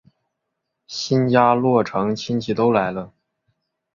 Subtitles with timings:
[0.87, 3.13] 新家落成亲戚都来了